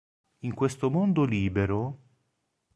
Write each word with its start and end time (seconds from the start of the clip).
In 0.39 0.55
questo 0.55 0.89
mondo 0.89 1.23
libero... 1.25 1.99